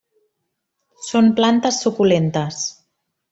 Són 1.09 1.29
plantes 1.41 1.79
suculentes. 1.85 2.59